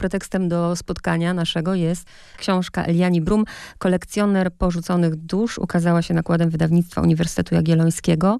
[0.00, 3.44] Pretekstem do spotkania naszego jest książka Eliani Brum,
[3.78, 5.58] Kolekcjoner porzuconych dusz.
[5.58, 8.38] Ukazała się nakładem wydawnictwa Uniwersytetu Jagiellońskiego.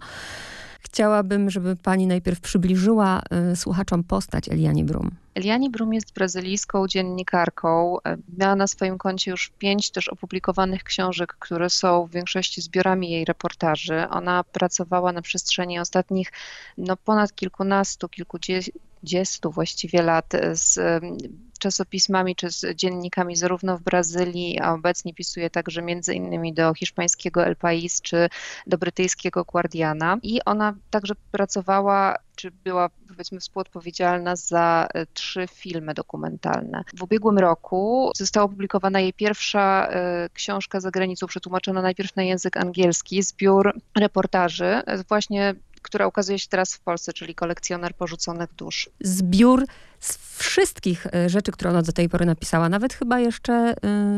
[0.80, 3.22] Chciałabym, żeby pani najpierw przybliżyła
[3.52, 5.10] y, słuchaczom postać Eliani Brum.
[5.34, 7.96] Eliani Brum jest brazylijską dziennikarką.
[8.38, 13.24] Miała na swoim koncie już pięć też opublikowanych książek, które są w większości zbiorami jej
[13.24, 14.08] reportaży.
[14.10, 16.32] Ona pracowała na przestrzeni ostatnich
[16.78, 20.78] no, ponad kilkunastu, kilkudziestu właściwie lat z
[21.66, 27.46] czasopismami czy z dziennikami zarówno w Brazylii, a obecnie pisuje także między innymi do hiszpańskiego
[27.46, 28.28] El País czy
[28.66, 30.18] do brytyjskiego Guardiana.
[30.22, 36.84] I ona także pracowała czy była powiedzmy współodpowiedzialna za e, trzy filmy dokumentalne.
[36.96, 42.56] W ubiegłym roku została opublikowana jej pierwsza e, książka za granicą, przetłumaczona najpierw na język
[42.56, 45.54] angielski, zbiór reportaży, e, właśnie
[45.86, 48.90] która ukazuje się teraz w Polsce, czyli kolekcjoner porzuconych dusz.
[49.00, 49.64] Zbiór
[50.00, 53.74] z wszystkich e, rzeczy, które ona do tej pory napisała, nawet chyba jeszcze, e,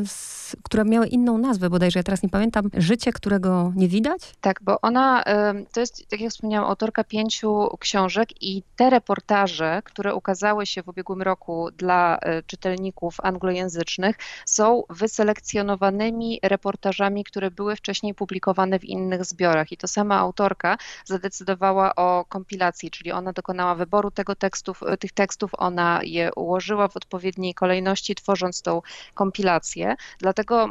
[0.06, 4.20] z, które miały inną nazwę, bodajże ja teraz nie pamiętam, Życie, którego nie widać?
[4.40, 5.24] Tak, bo ona
[5.72, 10.88] to jest, tak jak wspomniałam, autorka pięciu książek i te reportaże, które ukazały się w
[10.88, 14.16] ubiegłym roku dla e, czytelników anglojęzycznych,
[14.46, 19.72] są wyselekcjonowanymi reportażami, które były wcześniej publikowane w innych zbiorach.
[19.72, 25.50] I to sama autorka zadecydowała o kompilacji, czyli ona dokonała wyboru tego tekstów, tych tekstów,
[25.68, 28.82] ona je ułożyła w odpowiedniej kolejności, tworząc tą
[29.14, 29.96] kompilację.
[30.18, 30.68] Dlatego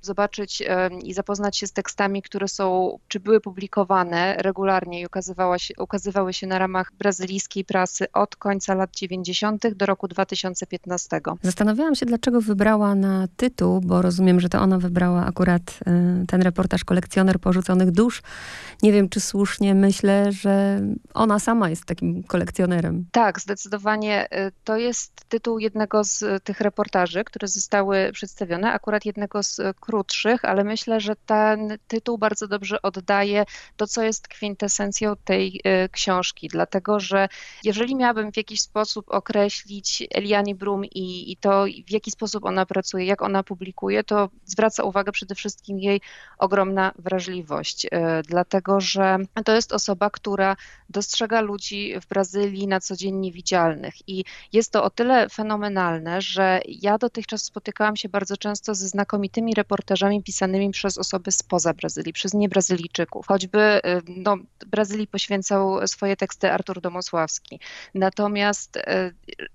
[0.00, 0.62] zobaczyć
[1.02, 5.06] i zapoznać się z tekstami, które są, czy były publikowane regularnie i
[5.56, 9.74] się, ukazywały się na ramach brazylijskiej prasy od końca lat 90.
[9.74, 11.20] do roku 2015.
[11.42, 15.62] Zastanawiałam się, dlaczego wybrała na tytuł, bo rozumiem, że to ona wybrała akurat
[16.22, 18.22] y, ten reportaż Kolekcjoner porzuconych dusz.
[18.82, 20.80] Nie wiem, czy słusznie myślę, że
[21.14, 23.06] ona sama jest takim kolekcjonerem.
[23.12, 24.26] Tak, zdecydowanie.
[24.26, 30.44] Y, to jest tytuł jednego z tych reportaży, które zostały przedstawione, akurat jednego z krótszych,
[30.44, 33.44] ale myślę, że ten tytuł bardzo dobrze oddaje
[33.76, 37.28] to, co jest kwintesencją tej y, książki, dlatego że
[37.64, 42.66] jeżeli miałabym w jakiś sposób określić Eliani Brum i, i to, w jaki sposób ona
[42.66, 46.00] pracuje, jak ona publikuje, to zwraca uwagę przede wszystkim jej
[46.38, 47.88] ogromna wrażliwość, y,
[48.28, 50.56] dlatego że to jest osoba, która
[50.88, 53.94] dostrzega ludzi w Brazylii na co dzień niewidzialnych.
[54.08, 59.41] I jest to o tyle fenomenalne, że ja dotychczas spotykałam się bardzo często ze znakomitymi
[59.54, 63.26] reportażami pisanymi przez osoby spoza Brazylii, przez niebrazylijczyków.
[63.26, 64.36] Choćby y, no,
[64.66, 67.60] Brazylii poświęcał swoje teksty Artur Domosławski.
[67.94, 68.80] Natomiast y,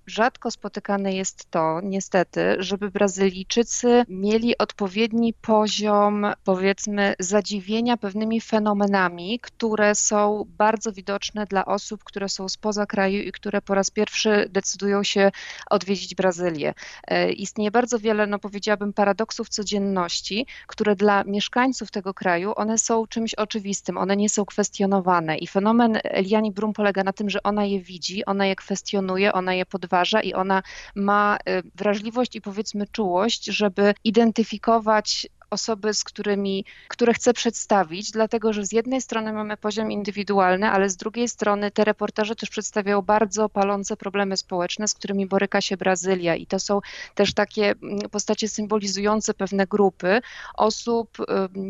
[0.06, 9.94] rzadko spotykane jest to, niestety, żeby Brazylijczycy mieli odpowiedni poziom, powiedzmy, zadziwienia pewnymi fenomenami, które
[9.94, 15.02] są bardzo widoczne dla osób, które są spoza kraju i które po raz pierwszy decydują
[15.02, 15.30] się
[15.70, 16.74] odwiedzić Brazylię.
[17.10, 23.06] Y, istnieje bardzo wiele, no powiedziałabym, paradoksów codzienności, które dla mieszkańców tego kraju, one są
[23.06, 25.38] czymś oczywistym, one nie są kwestionowane.
[25.38, 29.54] I fenomen Eliani Brum polega na tym, że ona je widzi, ona je kwestionuje, ona
[29.54, 30.62] je podważa i ona
[30.94, 38.52] ma y, wrażliwość i powiedzmy czułość, żeby identyfikować osoby, z którymi, które chcę przedstawić, dlatego
[38.52, 43.02] że z jednej strony mamy poziom indywidualny, ale z drugiej strony te reportaże też przedstawiają
[43.02, 46.34] bardzo palące problemy społeczne, z którymi boryka się Brazylia.
[46.34, 46.80] I to są
[47.14, 50.20] też takie mm, postacie symbolizujące pewne grupy
[50.54, 51.18] osób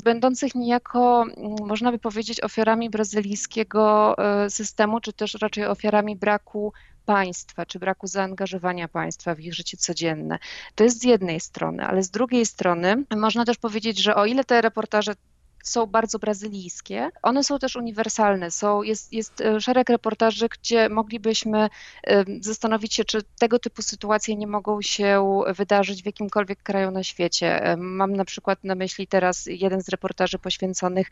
[0.05, 4.15] będących niejako, mm, można by powiedzieć, ofiarami brazylijskiego
[4.47, 6.73] y, systemu, czy też raczej ofiarami braku
[7.09, 10.39] państwa, czy braku zaangażowania państwa w ich życie codzienne.
[10.75, 14.45] To jest z jednej strony, ale z drugiej strony można też powiedzieć, że o ile
[14.45, 15.15] te reportaże
[15.63, 17.11] są bardzo brazylijskie.
[17.23, 18.51] One są też uniwersalne.
[18.51, 21.69] Są, jest, jest e, szereg reportaży, gdzie moglibyśmy
[22.07, 27.03] e, zastanowić się, czy tego typu sytuacje nie mogą się wydarzyć w jakimkolwiek kraju na
[27.03, 27.63] świecie.
[27.65, 31.11] E, mam na przykład na myśli teraz jeden z reportaży poświęconych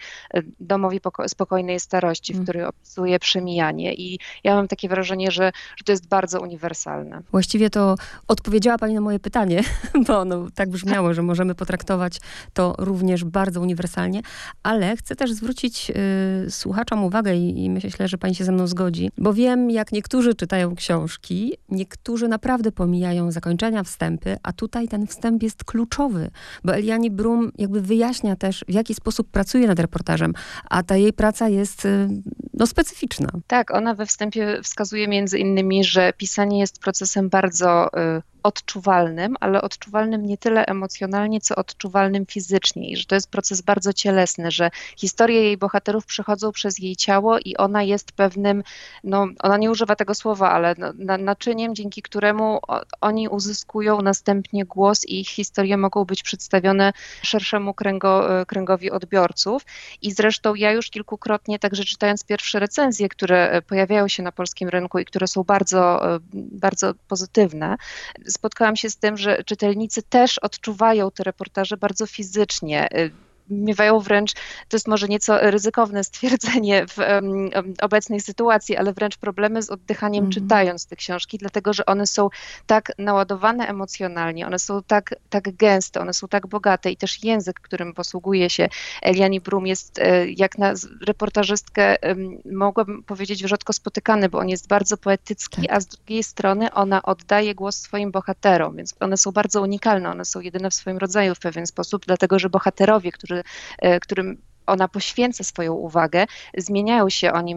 [0.60, 2.44] domowi spokojnej starości, w mm.
[2.44, 3.94] który opisuje przemijanie.
[3.94, 7.22] I ja mam takie wrażenie, że, że to jest bardzo uniwersalne.
[7.30, 7.94] Właściwie to
[8.28, 9.62] odpowiedziała Pani na moje pytanie,
[10.06, 12.20] bo ono tak brzmiało, że możemy potraktować
[12.54, 14.22] to również bardzo uniwersalnie
[14.62, 15.90] ale chcę też zwrócić
[16.46, 19.92] y, słuchaczom uwagę i, i myślę, że pani się ze mną zgodzi, bo wiem, jak
[19.92, 26.30] niektórzy czytają książki, niektórzy naprawdę pomijają zakończenia, wstępy, a tutaj ten wstęp jest kluczowy,
[26.64, 30.32] bo Eliani Brum jakby wyjaśnia też, w jaki sposób pracuje nad reportażem,
[30.70, 32.08] a ta jej praca jest y,
[32.54, 33.28] no, specyficzna.
[33.46, 39.62] Tak, ona we wstępie wskazuje między innymi, że pisanie jest procesem bardzo y, odczuwalnym, ale
[39.62, 44.70] odczuwalnym nie tyle emocjonalnie, co odczuwalnym fizycznie i że to jest proces bardzo cielesny, że
[44.96, 48.62] historie jej bohaterów przechodzą przez jej ciało i ona jest pewnym,
[49.04, 52.60] no ona nie używa tego słowa, ale no, naczyniem, dzięki któremu
[53.00, 59.64] oni uzyskują następnie głos i ich historie mogą być przedstawione szerszemu kręgo, e, kręgowi odbiorców.
[60.02, 64.68] I zresztą ja już kilkukrotnie, także czytając pierwsze recenzje, które e, pojawiają się na polskim
[64.68, 67.76] rynku i które są bardzo, e, bardzo pozytywne,
[68.36, 72.88] spotkałam się z tym, że czytelnicy też odczuwają te reportaże bardzo fizycznie
[73.50, 74.32] miewają wręcz,
[74.68, 77.50] to jest może nieco ryzykowne stwierdzenie w um,
[77.82, 80.32] obecnej sytuacji, ale wręcz problemy z oddychaniem mm.
[80.32, 82.28] czytając te książki, dlatego że one są
[82.66, 87.60] tak naładowane emocjonalnie, one są tak, tak gęste, one są tak bogate i też język,
[87.60, 88.68] którym posługuje się
[89.02, 90.74] Eliani Brum jest e, jak na
[91.06, 91.96] reportażystkę
[92.52, 95.76] mogłabym powiedzieć rzadko spotykany, bo on jest bardzo poetycki, tak.
[95.76, 100.24] a z drugiej strony ona oddaje głos swoim bohaterom, więc one są bardzo unikalne, one
[100.24, 103.35] są jedyne w swoim rodzaju w pewien sposób, dlatego że bohaterowie, którzy
[103.78, 107.56] E, którym ona poświęca swoją uwagę, zmieniają się oni.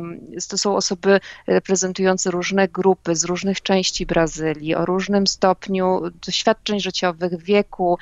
[0.50, 7.44] To są osoby reprezentujące różne grupy z różnych części Brazylii, o różnym stopniu doświadczeń życiowych,
[7.44, 7.98] wieku,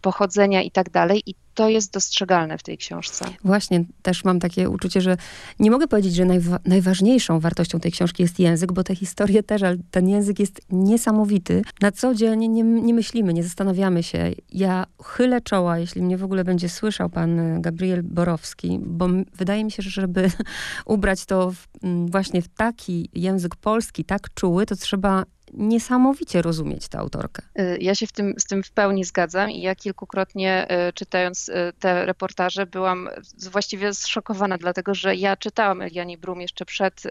[0.00, 1.06] pochodzenia itd.
[1.26, 3.24] I tak to jest dostrzegalne w tej książce.
[3.44, 5.16] Właśnie, też mam takie uczucie, że
[5.58, 9.62] nie mogę powiedzieć, że najwa najważniejszą wartością tej książki jest język, bo te historie też,
[9.62, 11.62] ale ten język jest niesamowity.
[11.80, 14.32] Na co dzień nie, nie myślimy, nie zastanawiamy się.
[14.52, 19.70] Ja chylę czoła, jeśli mnie w ogóle będzie słyszał pan Gabriel Borowski, bo wydaje mi
[19.70, 20.30] się, że żeby
[20.86, 21.66] ubrać to w,
[22.10, 25.24] właśnie w taki język polski, tak czuły, to trzeba
[25.56, 27.42] niesamowicie rozumieć tę autorkę.
[27.58, 31.48] Y, ja się w tym, z tym w pełni zgadzam i ja kilkukrotnie y, czytając
[31.48, 33.08] y, te reportaże byłam
[33.50, 37.02] właściwie zszokowana, dlatego że ja czytałam Eliani Brum jeszcze przed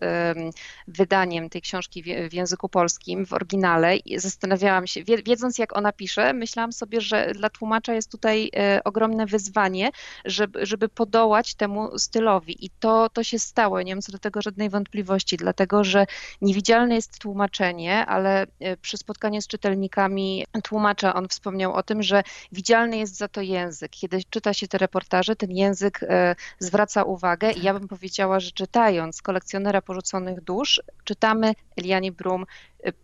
[0.88, 6.34] wydaniem tej książki w języku polskim, w oryginale i zastanawiałam się, wiedząc jak ona pisze,
[6.34, 8.52] myślałam sobie, że dla tłumacza jest tutaj
[8.84, 9.92] ogromne wyzwanie,
[10.26, 13.82] żeby, żeby podołać temu stylowi i to, to się stało.
[13.82, 16.06] Nie mam co do tego żadnej wątpliwości, dlatego że
[16.42, 22.24] niewidzialne jest tłumaczenie, ale e, przy spotkaniu z czytelnikami tłumacza on wspomniał o tym, że
[22.52, 23.92] widzialny jest za to język.
[23.92, 28.52] Kiedy czyta się te reportaże, ten język e, zwraca uwagę i ja bym powiedziała, że
[28.52, 32.46] czytając kolekcjonera porzuconych dusz, czytamy Eliani Brum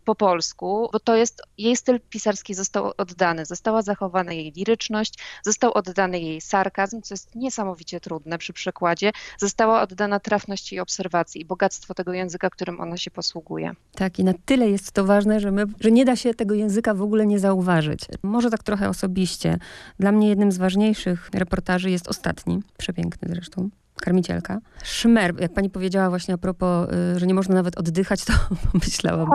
[0.06, 5.72] po polsku, bo to jest, jej styl pisarski został oddany, została zachowana jej liryczność, został
[5.74, 11.46] oddany jej sarkazm, co jest niesamowicie trudne przy przekładzie, została oddana trafność jej obserwacji i
[11.46, 13.72] bogactwo tego języka, którym ona się posługuje.
[13.96, 16.94] Tak, i na tyle jest to ważne, że, my, że nie da się tego języka
[16.94, 18.06] w ogóle nie zauważyć.
[18.24, 19.60] Może tak trochę osobiście.
[20.00, 23.70] Dla mnie jednym z ważniejszych reportaży jest ostatni, przepiękny zresztą,
[24.02, 24.60] karmicielka.
[24.84, 28.34] Szmer, jak pani powiedziała właśnie a propos, y, że nie można nawet oddychać, to
[28.86, 29.30] myślałam.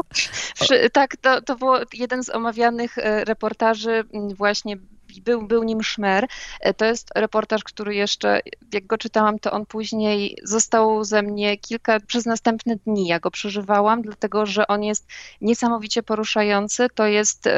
[0.92, 4.76] Tak, to, to było jeden z omawianych y, reportaży mm, właśnie
[5.20, 6.26] był, był nim szmer.
[6.60, 8.40] E, to jest reportaż, który jeszcze,
[8.72, 13.06] jak go czytałam, to on później został ze mnie kilka, przez następne dni.
[13.06, 15.06] Ja go przeżywałam, dlatego że on jest
[15.40, 16.86] niesamowicie poruszający.
[16.94, 17.48] To jest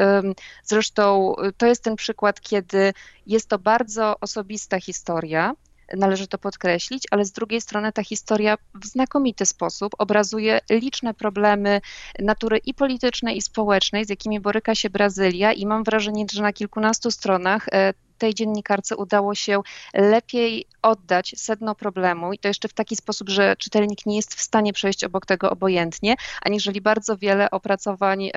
[0.63, 2.93] zresztą, to jest ten przykład, kiedy
[3.27, 5.53] jest to bardzo osobista historia,
[5.95, 11.81] należy to podkreślić, ale z drugiej strony ta historia w znakomity sposób obrazuje liczne problemy
[12.19, 16.53] natury i politycznej, i społecznej, z jakimi boryka się Brazylia, i mam wrażenie, że na
[16.53, 19.61] kilkunastu stronach e, tej dziennikarce udało się
[19.93, 24.41] lepiej oddać sedno problemu i to jeszcze w taki sposób, że czytelnik nie jest w
[24.41, 28.31] stanie przejść obok tego obojętnie, aniżeli bardzo wiele opracowań,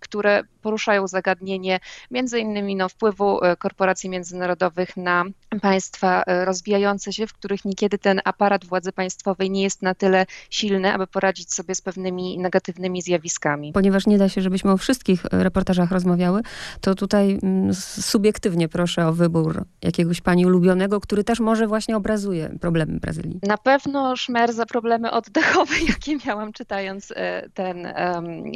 [0.00, 1.80] które poruszają zagadnienie
[2.10, 5.24] między innymi no, wpływu e, korporacji międzynarodowych na
[5.62, 10.26] państwa e, rozwijające się, w których niekiedy ten aparat władzy państwowej nie jest na tyle
[10.50, 13.72] silny, aby poradzić sobie z pewnymi negatywnymi zjawiskami.
[13.72, 16.40] Ponieważ nie da się, żebyśmy o wszystkich reportażach rozmawiały,
[16.80, 22.58] to tutaj mm, subiektywnie proszę o wybór jakiegoś pani ulubionego, który też może właśnie obrazuje
[22.60, 23.40] problemy Brazylii.
[23.42, 27.88] Na pewno szmer za problemy oddechowe, jakie miałam czytając e, ten,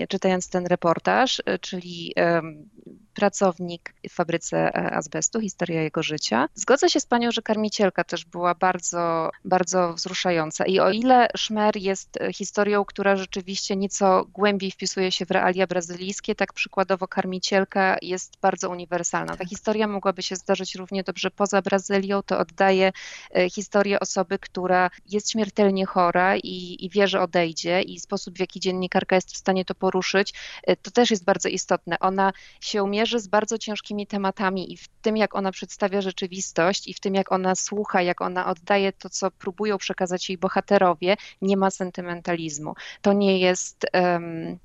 [0.08, 2.14] czytając ten reportaż, czyli
[3.14, 6.48] pracownik w fabryce e, azbestu, historia jego życia.
[6.54, 10.64] Zgodzę się z panią, że karmicielka też była bardzo, bardzo wzruszająca.
[10.64, 15.66] I o ile Szmer jest e, historią, która rzeczywiście nieco głębiej wpisuje się w realia
[15.66, 19.32] brazylijskie, tak przykładowo karmicielka jest bardzo uniwersalna.
[19.32, 19.48] Ta tak.
[19.48, 22.22] historia mogłaby się zdarzyć równie dobrze poza Brazylią.
[22.22, 22.92] To oddaje
[23.36, 28.40] e, historię osoby, która jest śmiertelnie chora i, i wie, że odejdzie i sposób, w
[28.40, 30.34] jaki dziennikarka jest w stanie to poruszyć,
[30.82, 31.98] to też jest bardzo istotne.
[31.98, 36.88] Ona się umie mierzy z bardzo ciężkimi tematami i w tym, jak ona przedstawia rzeczywistość,
[36.88, 41.16] i w tym, jak ona słucha, jak ona oddaje to, co próbują przekazać jej bohaterowie,
[41.42, 42.74] nie ma sentymentalizmu.
[43.02, 43.86] To nie jest.
[43.94, 44.58] Um,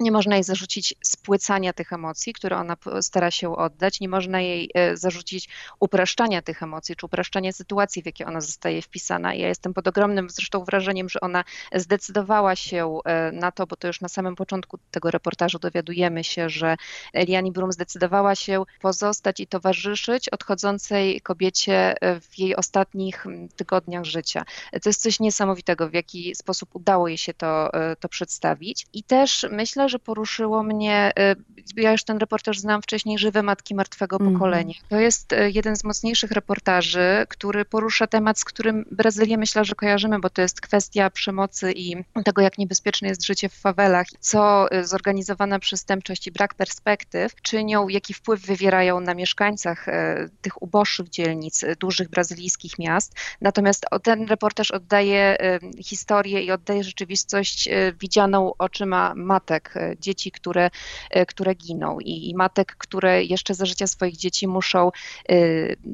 [0.00, 4.00] Nie można jej zarzucić spłycania tych emocji, które ona stara się oddać.
[4.00, 5.48] Nie można jej e, zarzucić
[5.80, 9.34] upraszczania tych emocji, czy upraszczania sytuacji, w jakie ona zostaje wpisana.
[9.34, 13.86] Ja jestem pod ogromnym zresztą wrażeniem, że ona zdecydowała się e, na to, bo to
[13.86, 16.76] już na samym początku tego reportażu dowiadujemy się, że
[17.12, 23.24] Eliani Brum zdecydowała się pozostać i towarzyszyć odchodzącej kobiecie e, w jej ostatnich
[23.56, 24.44] tygodniach życia.
[24.82, 28.86] To jest coś niesamowitego, w jaki sposób udało jej się to, to przedstawić.
[28.92, 33.74] I też myślę, że poruszyło mnie, y, ja już ten reportaż znam wcześniej, Żywe Matki
[33.74, 34.34] Martwego mhm.
[34.34, 34.74] Pokolenia.
[34.88, 39.74] To jest y, jeden z mocniejszych reportaży, który porusza temat, z którym Brazylię myślę, że
[39.74, 44.72] kojarzymy, bo to jest kwestia przemocy i tego, jak niebezpieczne jest życie w fawelach, co
[44.74, 49.86] y, zorganizowana przestępczość i brak perspektyw czynią, jaki wpływ wywierają na mieszkańcach
[50.42, 53.14] tych uboższych dzielnic, dużych brazylijskich miast.
[53.40, 55.36] Natomiast ten reportaż oddaje
[55.84, 57.68] historię i oddaje rzeczywistość
[58.00, 60.70] widzianą oczyma matek dzieci, które,
[61.10, 64.90] e, które giną i, i matek, które jeszcze za życia swoich dzieci muszą
[65.28, 65.36] e,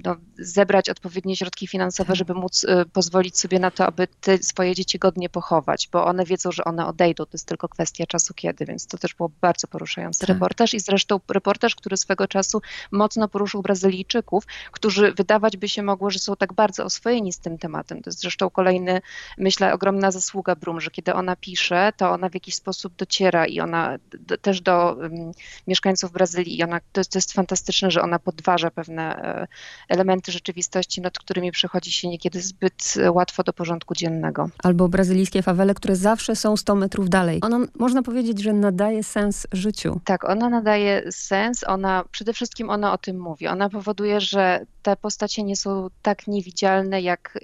[0.05, 2.17] no, zebrać odpowiednie środki finansowe, tak.
[2.17, 6.25] żeby móc e, pozwolić sobie na to, aby te swoje dzieci godnie pochować, bo one
[6.25, 9.69] wiedzą, że one odejdą, to jest tylko kwestia czasu kiedy, więc to też było bardzo
[9.69, 10.29] poruszający tak.
[10.29, 12.61] reportaż i zresztą reportaż, który swego czasu
[12.91, 17.59] mocno poruszył Brazylijczyków, którzy wydawać by się mogło, że są tak bardzo oswojeni z tym
[17.59, 18.03] tematem.
[18.03, 19.01] To jest zresztą kolejny,
[19.39, 23.61] myślę, ogromna zasługa Brum, że kiedy ona pisze, to ona w jakiś sposób dociera i
[23.61, 23.72] ona
[24.21, 25.33] do, też do um,
[25.67, 29.47] mieszkańców Brazylii i ona, to, to, jest fantastyczne, że ona podważa pewne e,
[29.88, 34.49] elementy rzeczywistości, nad którymi przychodzi się niekiedy zbyt łatwo do porządku dziennego.
[34.62, 37.38] Albo brazylijskie fawele, które zawsze są 100 metrów dalej.
[37.43, 40.00] Ona, można powiedzieć, że nadaje sens życiu.
[40.05, 43.49] Tak, ona nadaje sens, ona, przede wszystkim ona o tym mówi.
[43.49, 47.38] Ona powoduje, że te postacie nie są tak niewidzialne, jak,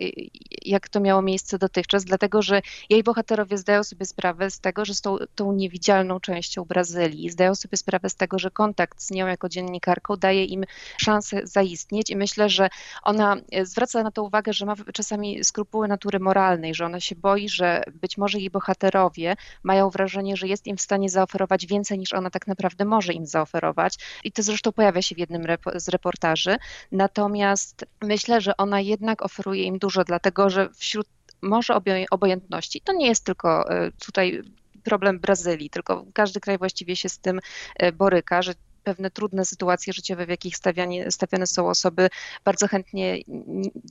[0.63, 4.95] jak to miało miejsce dotychczas, dlatego że jej bohaterowie zdają sobie sprawę z tego, że
[4.95, 7.31] są tą niewidzialną częścią Brazylii.
[7.31, 10.65] Zdają sobie sprawę z tego, że kontakt z nią jako dziennikarką daje im
[10.97, 12.69] szansę zaistnieć i myślę, że
[13.03, 17.17] ona e, zwraca na to uwagę, że ma czasami skrupuły natury moralnej, że ona się
[17.17, 21.99] boi, że być może jej bohaterowie mają wrażenie, że jest im w stanie zaoferować więcej
[21.99, 23.95] niż ona tak naprawdę może im zaoferować.
[24.25, 25.43] I to zresztą pojawia się w jednym
[25.75, 26.57] z reportaży.
[26.93, 31.07] Natomiast myślę, że ona jednak oferuje im dużo, dlatego że wśród
[31.43, 31.75] może
[32.11, 32.81] obojętności.
[32.81, 34.43] To nie jest tylko e, tutaj
[34.89, 37.41] problem Brazylii, tylko każdy kraj właściwie się z tym
[37.77, 38.55] e, boryka, że
[38.89, 42.09] pewne trudne sytuacje życiowe, w jakich stawianie, stawiane są osoby,
[42.45, 43.19] bardzo chętnie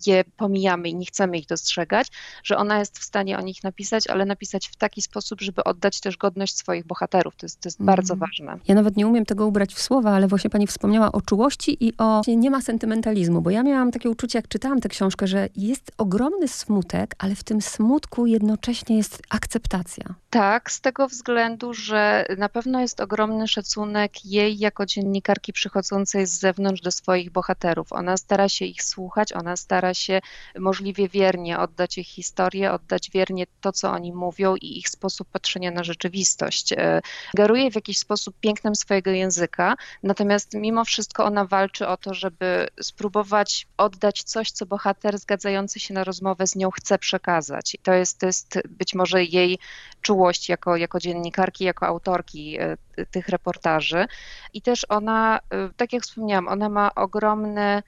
[0.06, 2.08] je pomijamy i nie chcemy ich dostrzegać,
[2.44, 6.00] że ona jest w stanie o nich napisać, ale napisać w taki sposób, żeby oddać
[6.00, 7.36] też godność swoich bohaterów.
[7.36, 7.86] To jest, to jest mm.
[7.86, 8.58] bardzo ważne.
[8.68, 11.98] Ja nawet nie umiem tego ubrać w słowa, ale właśnie pani wspomniała o czułości i
[11.98, 15.92] o nie ma sentymentalizmu, bo ja miałam takie uczucie, jak czytałam tę książkę, że jest
[15.98, 20.16] ogromny smutek, ale w tym smutku jednocześnie jest akceptacja.
[20.30, 26.40] Tak, z tego względu, że na pewno jest ogromny szacunek jej jako dziennikarki przychodzącej z
[26.40, 27.94] zewnątrz do swoich bohaterów.
[27.94, 30.20] Ona stara się ich słuchać, ona stara się
[30.60, 35.72] możliwie wiernie oddać ich historię, oddać wiernie to, co oni mówią i ich sposób patrzenia
[35.72, 36.74] na rzeczywistość.
[36.74, 37.02] E,
[37.36, 42.68] garuje w jakiś sposób pięknem swojego języka, natomiast mimo wszystko ona walczy o to, żeby
[42.82, 47.76] spróbować oddać coś, co bohater zgadzający się na rozmowę z nią chce przekazać.
[47.76, 49.60] I to jest, to jest być może jej
[50.02, 52.78] czułość jako, jako dziennikarki, jako autorki e,
[53.12, 54.06] tych reportaży.
[54.54, 57.84] I też ona, y, tak jak wspomniałam, ona ma ogromne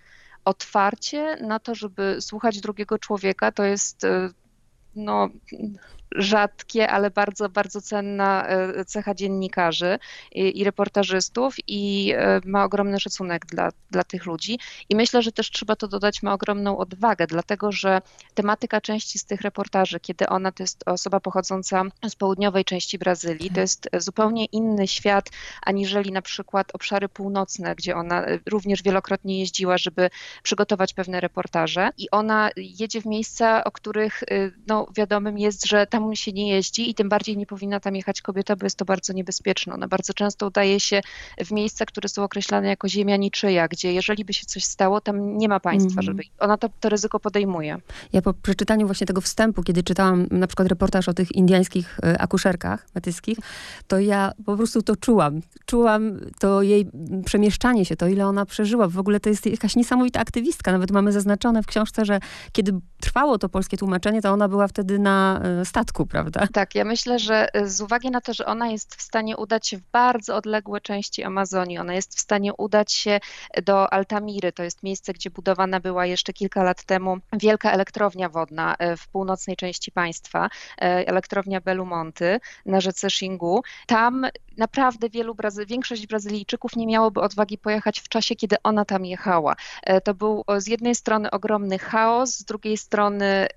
[0.46, 3.52] otwarcie na to, żeby słuchać drugiego człowieka.
[3.52, 4.30] To jest y,
[4.96, 5.30] no,
[6.16, 10.00] rzadkie, ale bardzo, bardzo cenna e, cecha dziennikarzy
[10.32, 14.60] i, i reportażystów i e, ma ogromny szacunek dla, dla tych ludzi.
[14.90, 18.02] I myślę, że też trzeba to dodać, ma ogromną odwagę, dlatego że
[18.34, 23.52] tematyka części z tych reportaży, kiedy ona to jest osoba pochodząca z południowej części Brazylii,
[23.52, 25.30] to jest zupełnie inny świat,
[25.62, 30.10] aniżeli na przykład obszary północne, gdzie ona e, również wielokrotnie jeździła, żeby
[30.44, 31.90] przygotować pewne reportaże.
[31.98, 34.24] I ona jedzie w miejsca, o których
[34.68, 37.96] no, wiadomym jest, że tam tam się nie jeździ i tym bardziej nie powinna tam
[37.96, 39.74] jechać kobieta, bo jest to bardzo niebezpieczne.
[39.74, 41.02] Ona bardzo często udaje się
[41.46, 45.38] w miejsca, które są określane jako ziemia niczyja, gdzie jeżeli by się coś stało, tam
[45.38, 46.04] nie ma państwa, mm.
[46.04, 47.78] żeby ona to, to ryzyko podejmuje.
[48.14, 52.22] Ja po przeczytaniu właśnie tego wstępu, kiedy czytałam na przykład reportaż o tych indyjskich e,
[52.22, 53.38] akuszerkach metyskich,
[53.88, 55.42] to ja po prostu to czułam.
[55.66, 56.88] Czułam to jej
[57.26, 58.88] przemieszczanie się, to ile ona przeżyła.
[58.88, 60.72] W ogóle to jest jakaś niesamowita aktywistka.
[60.72, 62.20] Nawet mamy zaznaczone w książce, że
[62.52, 66.48] kiedy trwało to polskie tłumaczenie, to ona była wtedy na e, statku przypadku, prawda?
[66.54, 69.68] Tak, ja myślę, że y, z uwagi na to, że ona jest w stanie udać
[69.68, 73.20] się w bardzo odległe części Amazonii, ona jest w stanie udać się
[73.64, 78.76] do Altamiry, to jest miejsce, gdzie budowana była jeszcze kilka lat temu wielka elektrownia wodna
[78.76, 83.62] y, w północnej części państwa, elektrownia Belumonty na rzece Xingu.
[83.88, 84.26] Tam
[84.60, 89.56] naprawdę wielu, Brazy większość Brazylijczyków nie miałoby odwagi pojechać w czasie, kiedy ona tam jechała.
[90.04, 93.48] To był z jednej strony ogromny chaos, z drugiej strony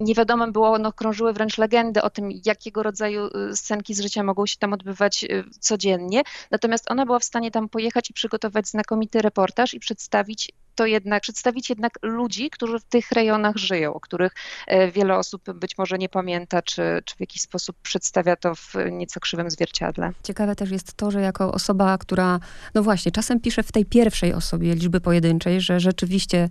[0.00, 4.46] nie wiadomo było, no krążyły wręcz legendy o tym, jakiego rodzaju scenki z życia mogą
[4.46, 5.26] się tam odbywać
[5.60, 6.22] codziennie.
[6.50, 11.22] Natomiast ona była w stanie tam pojechać i przygotować znakomity reportaż i przedstawić to jednak,
[11.22, 14.34] przedstawić jednak ludzi, którzy w tych rejonach żyją, o których
[14.66, 18.74] e, wiele osób być może nie pamięta, czy, czy w jakiś sposób przedstawia to w
[18.90, 20.12] nieco krzywym zwierciadle.
[20.22, 22.40] Ciekawe też jest to, że jako osoba, która,
[22.74, 26.48] no właśnie, czasem pisze w tej pierwszej osobie liczby pojedynczej, że rzeczywiście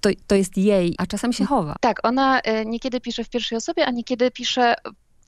[0.00, 1.76] to, to jest jej, a czasem się chowa.
[1.80, 4.74] Tak, ona e, niekiedy pisze w pierwszej osobie, a niekiedy pisze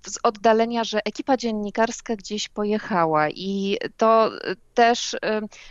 [0.06, 4.30] z oddalenia, że ekipa dziennikarska gdzieś pojechała i to
[4.78, 5.16] też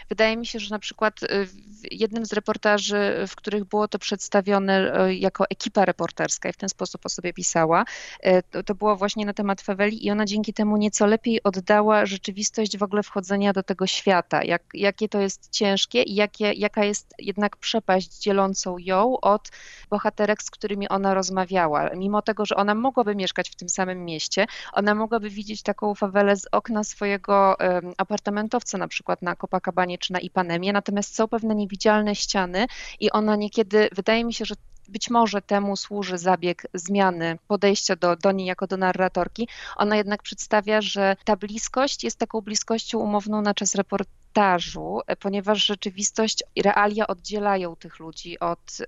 [0.10, 4.00] wydaje mi się, że na przykład y, w jednym z reportaży, w których było to
[4.00, 7.86] przedstawione y, jako ekipa reporterska i w ten sposób o sobie pisała,
[8.26, 12.06] y, to, to było właśnie na temat faweli i ona dzięki temu nieco lepiej oddała
[12.06, 16.86] rzeczywistość w ogóle wchodzenia do tego świata, jak, jakie to jest ciężkie i jakie, jaka
[16.86, 19.50] jest jednak przepaść dzielącą ją od
[19.90, 21.90] bohaterek, z którymi ona rozmawiała.
[21.96, 24.17] Mimo tego, że ona mogłaby mieszkać w tym samym mieście,
[24.74, 27.56] ona mogłaby widzieć taką fawelę z okna swojego
[27.98, 32.68] apartamentowca na przykład na Copacabanie czy na Ipanemie, natomiast są pewne niewidzialne ściany
[33.00, 34.56] i ona niekiedy, wydaje mi się, że
[34.90, 39.48] być może temu służy zabieg zmiany podejścia do, do niej jako do narratorki.
[39.76, 44.27] Ona jednak przedstawia, że ta bliskość jest taką bliskością umowną na czas reportażu,
[45.20, 48.86] ponieważ rzeczywistość i realia oddzielają tych ludzi od y,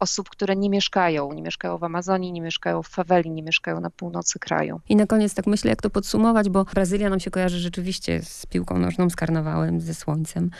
[0.00, 1.32] osób, które nie mieszkają.
[1.32, 4.80] Nie mieszkają w Amazonii, nie mieszkają w faweli, nie mieszkają na północy kraju.
[4.88, 8.46] I na koniec tak myślę, jak to podsumować, bo Brazylia nam się kojarzy rzeczywiście z
[8.46, 10.50] piłką nożną, z karnawałem, ze słońcem.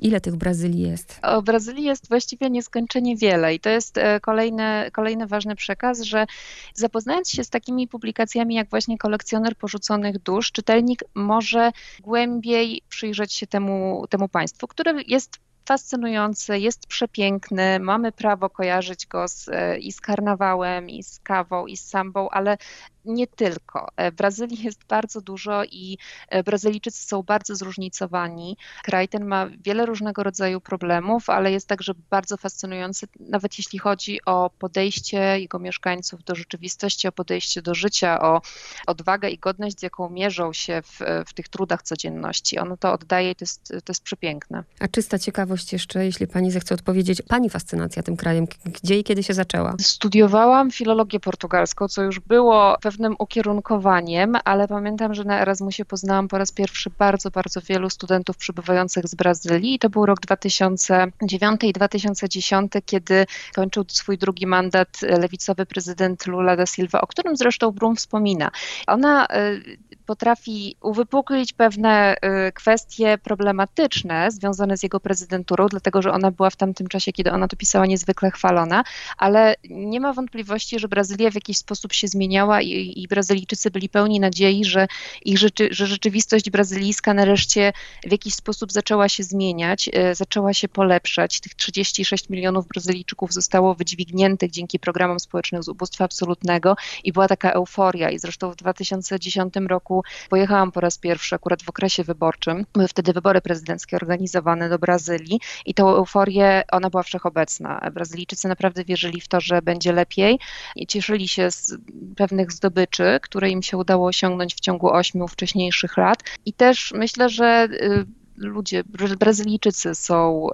[0.00, 1.18] Ile tych Brazylii jest?
[1.22, 6.26] O Brazylii jest właściwie nieskończenie wiele i to jest e, kolejny, kolejny ważny przekaz, że
[6.74, 13.46] zapoznając się z takimi publikacjami jak właśnie kolekcjoner porzuconych dusz, czytelnik może głębiej przyjrzeć się
[13.46, 19.92] temu, temu państwu, które jest fascynujący, jest przepiękny, mamy prawo kojarzyć go z, e, i
[19.92, 22.56] z karnawałem, i z kawą, i z sambą, ale
[23.06, 23.88] nie tylko.
[23.96, 25.98] E, w Brazylii jest bardzo dużo i
[26.28, 28.56] e, Brazylijczycy są bardzo zróżnicowani.
[28.82, 34.24] Kraj ten ma wiele różnego rodzaju problemów, ale jest także bardzo fascynujący, nawet jeśli chodzi
[34.24, 38.40] o podejście jego mieszkańców do rzeczywistości, o podejście do życia, o
[38.86, 42.58] odwagę i godność, z jaką mierzą się w, w tych trudach codzienności.
[42.58, 44.64] Ono to oddaje i to jest, to jest przepiękne.
[44.80, 49.22] A czysta ciekawość jeszcze, jeśli pani zechce odpowiedzieć, pani fascynacja tym krajem, gdzie i kiedy
[49.22, 49.74] się zaczęła?
[49.80, 56.28] Studiowałam filologię portugalską, co już było pewne pewnym ukierunkowaniem, ale pamiętam, że na Erasmusie poznałam
[56.28, 61.64] po raz pierwszy bardzo, bardzo wielu studentów przybywających z Brazylii i to był rok 2009
[61.64, 67.70] i 2010, kiedy kończył swój drugi mandat lewicowy prezydent Lula da Silva, o którym zresztą
[67.70, 68.50] Brum wspomina.
[68.86, 72.14] Ona y, potrafi uwypuklić pewne
[72.48, 77.32] y, kwestie problematyczne związane z jego prezydenturą, dlatego że ona była w tamtym czasie, kiedy
[77.32, 78.84] ona to pisała, niezwykle chwalona,
[79.18, 83.88] ale nie ma wątpliwości, że Brazylia w jakiś sposób się zmieniała i, i Brazylijczycy byli
[83.88, 84.86] pełni nadziei, że,
[85.24, 87.72] ich rzeczy, że rzeczywistość brazylijska nareszcie
[88.06, 91.40] w jakiś sposób zaczęła się zmieniać, y, zaczęła się polepszać.
[91.40, 97.52] Tych 36 milionów Brazylijczyków zostało wydźwigniętych dzięki programom społecznych z ubóstwa absolutnego i była taka
[97.52, 99.95] euforia i zresztą w 2010 roku
[100.28, 102.66] pojechałam po raz pierwszy akurat w okresie wyborczym.
[102.72, 107.90] Były wtedy wybory prezydenckie organizowane do Brazylii i tą euforię, ona była wszechobecna.
[107.92, 110.38] Brazylijczycy naprawdę wierzyli w to, że będzie lepiej
[110.76, 111.74] i cieszyli się z
[112.16, 116.18] pewnych zdobyczy, które im się udało osiągnąć w ciągu ośmiu wcześniejszych lat.
[116.44, 118.06] I też myślę, że y,
[118.36, 118.84] ludzie,
[119.18, 120.48] Brazylijczycy są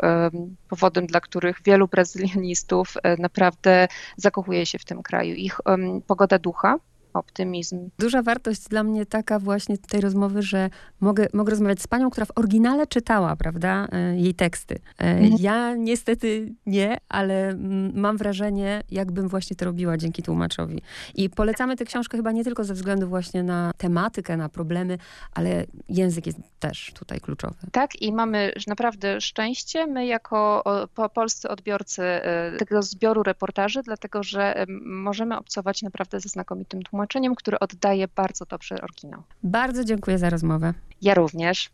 [0.69, 5.35] powodem, dla których wielu brazylianistów e, naprawdę zakochuje się w tym kraju.
[5.35, 5.61] Ich
[6.07, 6.77] pogoda ducha
[7.15, 7.91] optymizm.
[7.99, 10.71] Duża wartość dla mnie taka właśnie tej rozmowy, że
[11.01, 14.75] mogę, mogę rozmawiać z panią, która w oryginale czytała, prawda, e, jej teksty.
[14.75, 15.33] E, mhm.
[15.41, 17.57] Ja niestety nie, ale
[17.95, 20.83] mam wrażenie, jakbym właśnie to robiła dzięki tłumaczowi.
[21.15, 24.99] I polecamy tę książkę chyba nie tylko ze względu właśnie na tematykę, na problemy,
[25.35, 27.57] ale język jest też tutaj kluczowy.
[27.73, 34.23] Tak i mamy naprawdę szczęście, my jako po, polscy odbiorcy e, tego zbioru reportaży, dlatego
[34.23, 39.23] że możemy obcować naprawdę ze znakomitym tłumaczeniem tłumaczeniem, które oddaje bardzo dobrze oryginał.
[39.43, 40.75] Bardzo dziękuję za rozmowę.
[41.03, 41.71] Ja również.